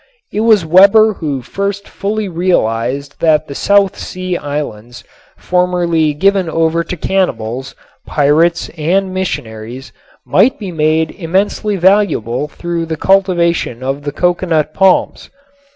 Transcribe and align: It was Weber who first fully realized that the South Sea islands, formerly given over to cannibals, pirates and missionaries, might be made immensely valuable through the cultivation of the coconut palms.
It 0.33 0.39
was 0.39 0.65
Weber 0.65 1.13
who 1.19 1.43
first 1.43 1.87
fully 1.87 2.27
realized 2.27 3.19
that 3.19 3.47
the 3.47 3.53
South 3.53 3.95
Sea 3.99 4.35
islands, 4.35 5.03
formerly 5.37 6.15
given 6.15 6.49
over 6.49 6.83
to 6.83 6.97
cannibals, 6.97 7.75
pirates 8.07 8.69
and 8.79 9.13
missionaries, 9.13 9.93
might 10.25 10.57
be 10.57 10.71
made 10.71 11.11
immensely 11.11 11.75
valuable 11.75 12.47
through 12.47 12.87
the 12.87 12.97
cultivation 12.97 13.83
of 13.83 14.01
the 14.01 14.11
coconut 14.11 14.73
palms. 14.73 15.29